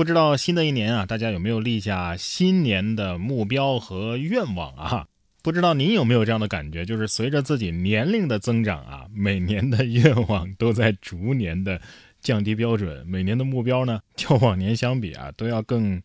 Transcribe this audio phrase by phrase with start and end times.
[0.00, 5.06] 不知道新的一年啊，大家有没有立下新年的目标和愿望啊？
[5.42, 11.78] 不知道您有没有这样的感觉，就是随着自己年龄的增长啊，每年的愿望都在逐年的
[12.22, 16.00] 降低标准，每年的目标呢，较往年相比啊，都要更。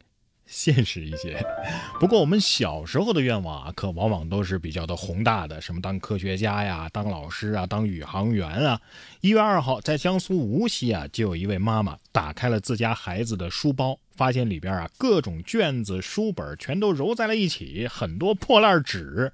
[0.46, 1.44] 现实一些，
[2.00, 8.80] 不过我们小时候的愿望啊，可往往都是比较的宏大的，什么当科学家呀、当老师啊、当宇航员啊。
[9.22, 19.34] 一月二号，在江苏无锡啊，就有一位妈妈打开了自家孩子的书包，发现里边啊各种卷子、书本全都揉在了一起，很多破烂纸。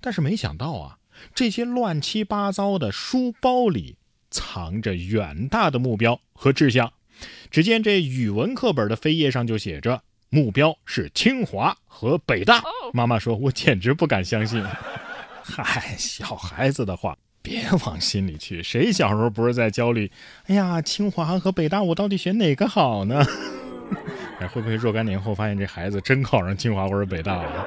[0.00, 0.98] 但是没想到啊，
[1.34, 3.96] 这些乱七八糟的书包里
[4.30, 6.92] 藏着远大的目标和志向。
[7.50, 10.02] 只见这语文课本的扉页上就写着。
[10.30, 12.62] 目标是清华和北大。
[12.92, 14.62] 妈妈说：“我简直不敢相信。
[15.42, 18.62] ”嗨，小孩子的话别往心里去。
[18.62, 20.10] 谁小时候不是在焦虑？
[20.46, 23.24] 哎呀，清华和北大，我到底选哪个好呢？
[24.40, 27.66] 哎，会不会若干年后发现这孩子真考上清华或者北大了？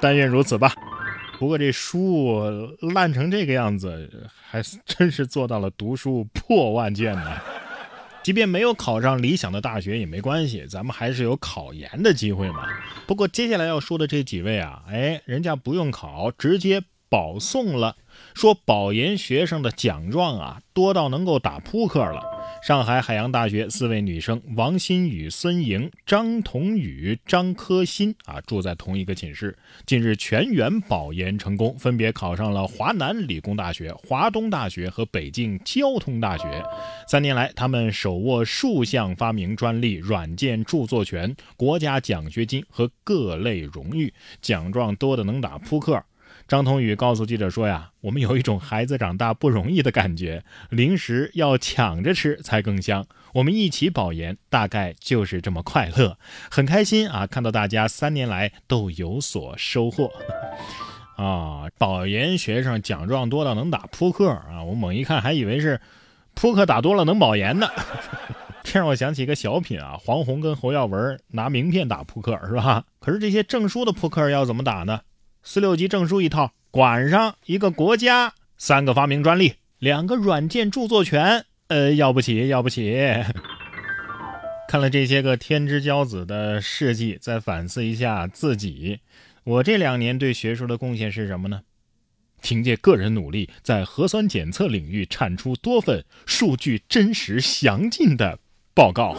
[0.00, 0.74] 但愿如此吧。
[1.38, 2.40] 不过这书
[2.94, 7.36] 烂成这个样子，还真是做到了读书破万卷呢。
[8.22, 12.66] 即便没有考上理想的大学也没关系，咱们还是有考研的机会嘛。
[13.06, 17.96] 不过接下来要说的这几位啊，哎，人家不用考，直接保送了。
[18.34, 22.22] 说保研学生的奖状啊，多到能够打扑克了。
[22.62, 29.58] 上海海洋大学四位女生王新宇、孙莹、张彤宇、张科新啊，住在同一个寝室。
[29.84, 36.64] 近日全员保研成功，分别考上了华南理工大学、华东大学和北京交通大学。
[37.08, 46.00] 三年来，他们手握数项发明专利、软件著作权、国家奖学金和各类荣誉，奖状多的能打扑克。
[46.52, 53.06] 张彤宇告诉记者说：“呀，我们有一种孩子长大不容易的感觉，零食要抢着吃才更香。
[53.32, 56.18] 我们一起保研，大概就是这么快乐，
[56.50, 57.26] 很开心啊！
[57.26, 60.12] 看到大家三年来都有所收获
[61.16, 61.70] 啊！
[61.78, 64.62] 保研学生奖状多到能打扑克啊！
[64.62, 65.80] 我猛一看还以为是
[66.34, 67.66] 扑克打多了能保研呢，
[68.62, 72.84] 这让我想起一个小品啊，黄宏跟侯耀文拿名片打扑克是吧？
[73.00, 75.00] 可是这些证书的扑克要怎么打呢？”
[75.42, 83.04] 四六级证书一套，管上一个国家，三个发明专利，两个软件著作权，呃，要不起，要不起。
[84.68, 89.00] 看了这些个天之骄子的事迹，再反思一下自己，
[89.44, 91.62] 我这两年对学术的贡献是什么呢？
[92.40, 98.38] 凭借个人努力，在核酸检测领域产出多份数据真实详尽的
[98.74, 99.16] 报告。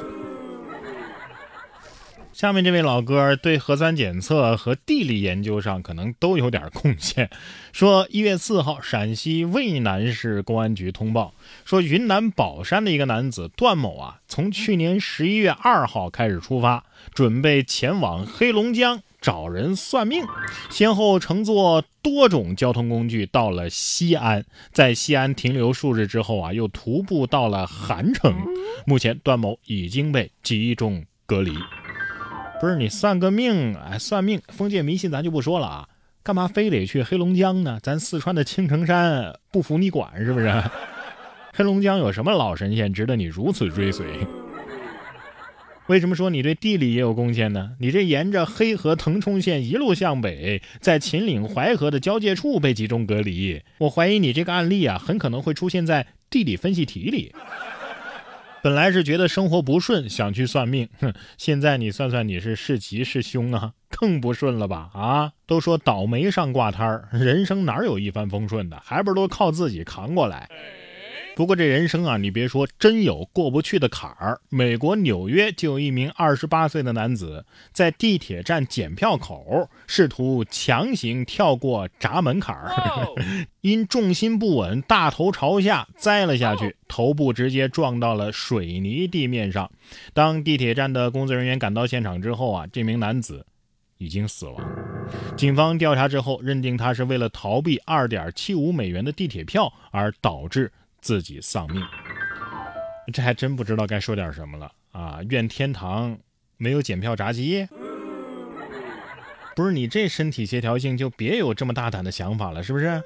[2.34, 7.30] 下面这位老哥对核酸检测和地理研究上可能都有点贡献。
[7.72, 16.84] 说一月四号，陕西渭南市公安局通报说，云南保山的一个男子段某啊，从去年十一月二号开始出发，
[17.14, 20.26] 准备前往黑龙江找人算命，
[20.72, 28.36] 先后乘坐多种交通工具到了西安，在西安停留数日之后啊，又徒步到了韩城。
[28.88, 31.54] 目前，段某已经被集中隔离。
[32.64, 35.90] 不是你算个命，哎，算命封建迷信咱就不说了啊，
[36.24, 37.78] 干嘛非得去黑龙江呢？
[37.84, 40.50] 咱四川的青城山不服你管是不是？
[41.52, 44.06] 黑龙江有什么老神仙值得你如此追随？
[45.88, 47.72] 为什么说你对地理也有贡献呢？
[47.82, 57.36] 你这沿着黑河腾冲线一路向北，在秦岭淮河的交界处被集中隔离，我怀疑你这个案例啊，很可能会出现在地理分析题里。
[58.64, 61.14] 本来是觉得生活不顺，想去算命，哼！
[61.38, 63.74] 现在你算算，你是是吉是凶啊？
[63.92, 64.90] 更不顺了吧？
[64.94, 65.34] 啊！
[65.46, 68.80] 都说倒霉上挂摊儿，人生哪有一帆风顺的？
[68.82, 70.50] 还不是都靠自己扛过来？
[71.36, 74.40] 不过这人生啊，你别说，真有过不去的坎儿。
[74.50, 82.72] 美国纽约就有一名二十八岁的男子，在地铁站检票口试图强行跳过闸门槛儿，
[83.62, 89.72] 因重心不稳，大头朝下栽了下去，头部直接撞到了水泥地面上。
[90.14, 93.44] 当地铁站的工作人员赶到现场之后啊，这名男子
[93.98, 94.64] 已经死亡。
[95.36, 100.72] 警方调查之后认定，他是为了逃避二点七五美元的地铁票而导致。
[101.04, 101.84] 自己丧命，
[103.12, 105.20] 这还真不知道该说点什么了啊！
[105.30, 106.18] 愿天堂
[106.56, 107.68] 没有检票闸机。
[109.54, 113.04] 不是你这身体协调性就别有这么大胆的想法了，是不是？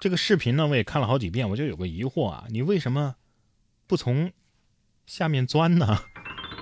[0.00, 3.16] 这个视频呢，我也看了好几遍，我就有个疑惑啊，你为什么
[3.86, 4.32] 不从
[5.06, 5.98] 下面钻呢？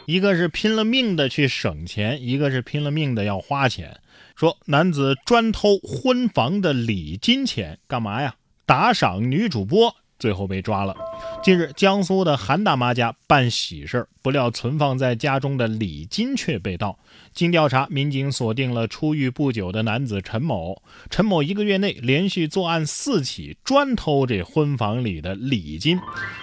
[0.06, 4.00] 一个是拼了命的去省钱，一个是拼了命的要花钱。
[4.34, 8.34] 说男子专偷婚房的礼金钱干嘛呀？
[8.66, 9.94] 打赏女主播。
[10.22, 10.94] 最后被抓了。
[11.42, 16.96] 近日，江苏的韩大妈家办喜事儿，不料存放在家中的礼金却被盗。
[17.34, 20.80] 经调查，民警锁定了出狱不久的男子陈某。
[21.10, 25.98] 陈某一个月内连续作案四起，专偷这婚房里的礼金，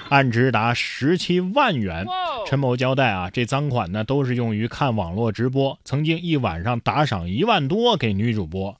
[0.10, 2.06] 案值达十七万元。
[2.46, 8.76] 陈某交代啊，这赃款呢都是用于看网络直播，曾经一晚上打赏一万多给女主播。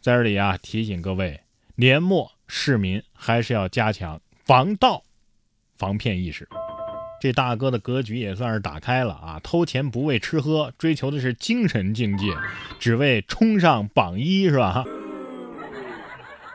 [0.00, 1.40] 在这里啊，提醒各位，
[1.74, 4.18] 年末市民还是要加强
[4.50, 5.04] 防盗。
[5.78, 6.48] 防骗意识，
[7.22, 9.40] 这大哥的格局也算是打开了啊！
[9.44, 12.32] 偷钱不为吃喝，追求的是精神境界，
[12.80, 14.84] 只为冲上榜一，是吧？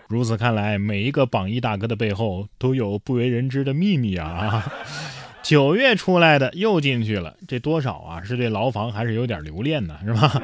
[0.09, 4.69] 如此看来，每一个榜一大哥的背后都有不为人知的秘密啊！
[5.41, 8.21] 九月出来的又进去了，这多少啊？
[8.21, 9.97] 是对牢房还是有点留恋呢？
[10.03, 10.41] 是吧？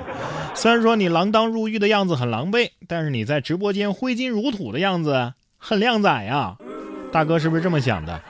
[0.56, 6.56] 虽然说你锒铛入狱的样子很狼狈，但是你在直播间挥金如土的样子很靓仔呀！
[7.12, 8.22] 大哥是不是这么想的？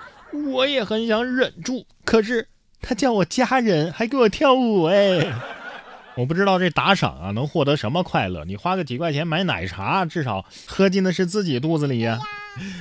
[0.54, 2.48] 我也很想忍住，可是
[2.82, 5.32] 他叫我家人，还给我跳舞哎！
[6.16, 8.44] 我不知道这打赏啊能获得什么快乐？
[8.46, 12.20] 你花个几块钱买奶茶，至少喝进的是自己肚子里呀。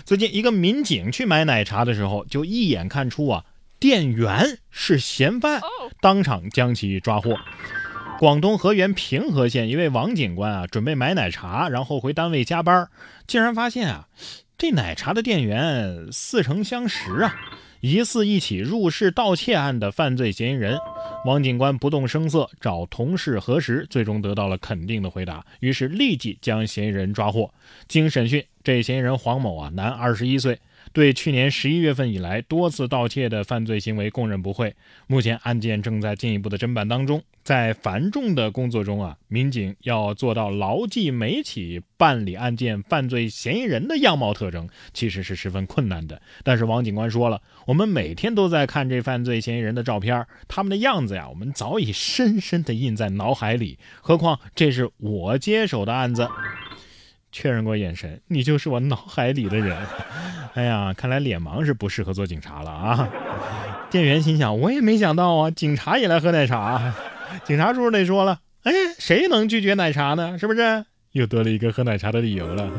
[0.05, 3.45] 最近一个民警去买奶茶的时候，就一眼看出啊
[3.79, 5.61] 店员是嫌犯，
[6.01, 7.37] 当场将其抓获。
[8.19, 12.89] 广东河源平和县一位王警官啊，准备买奶茶，然后回单位加班，
[13.27, 14.09] 竟然发现啊。
[14.61, 17.35] 这奶茶的店员似曾相识啊，
[17.81, 20.79] 疑似一起入室盗窃案的犯罪嫌疑人。
[21.25, 27.51] 王警官不动声色找同事核实，最终得到了肯定的回答，于是立即将嫌疑人抓获。
[27.89, 30.59] 经审讯，这嫌疑人黄某啊，男，二十一岁。
[30.93, 34.75] 对去年十一月份以来多次盗窃的犯罪行为供认不讳。
[35.07, 37.23] 目前案件正在进一步的侦办当中。
[37.43, 46.21] 在繁重的工作中啊，民警要做到牢记每起办理案件犯罪嫌疑人的样貌特征，其实是十分困难的。
[46.45, 53.79] 但是王警官说了，我们每天都在看这犯罪嫌疑人的照片，他们的样子呀，我们早已深深的印在脑海里。
[54.03, 56.29] 何况这是我接手的案子。
[57.33, 59.77] 确认过眼神，你就是我脑海里的人。
[60.55, 63.09] 哎呀，看来脸盲是不适合做警察了啊！
[63.89, 66.93] 店员心想，我也没想到啊，警察也来喝奶茶。
[67.45, 70.37] 警察叔叔得说了，哎，谁能拒绝奶茶呢？
[70.39, 70.85] 是不是？
[71.13, 72.71] 又多了一个喝奶茶的理由了。